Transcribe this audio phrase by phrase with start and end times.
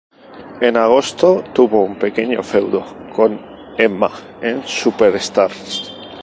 [0.61, 3.39] En agosto tuvo un pequeño feudo con
[3.77, 4.09] Emma
[4.41, 5.93] en "Superstars".